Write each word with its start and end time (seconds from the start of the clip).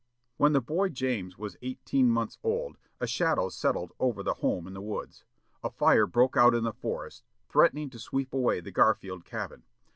When 0.37 0.53
the 0.53 0.61
boy 0.61 0.89
James 0.89 1.37
was 1.37 1.57
eighteen 1.61 2.09
months 2.09 2.39
old, 2.41 2.79
a 2.99 3.05
shadow 3.05 3.49
settled 3.49 3.91
over 3.99 4.23
the 4.23 4.33
home 4.33 4.65
in 4.65 4.73
the 4.73 4.81
woods. 4.81 5.25
A 5.63 5.69
fire 5.69 6.07
broke 6.07 6.35
out 6.35 6.55
in 6.55 6.63
the 6.63 6.73
forest, 6.73 7.23
threatening 7.49 7.91
to 7.91 7.99
sweep 7.99 8.33
away 8.33 8.61
the 8.61 8.71
Garfield 8.71 9.25
cabin. 9.25 9.61